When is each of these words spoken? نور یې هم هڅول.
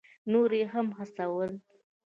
نور 0.31 0.51
یې 0.59 0.65
هم 0.73 0.87
هڅول. 0.97 1.51